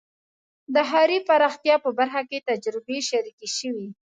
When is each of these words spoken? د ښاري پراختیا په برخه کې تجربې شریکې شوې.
د 0.73 0.75
ښاري 0.89 1.17
پراختیا 1.27 1.75
په 1.85 1.89
برخه 1.99 2.21
کې 2.29 2.45
تجربې 2.49 2.97
شریکې 3.09 3.47
شوې. 3.57 3.87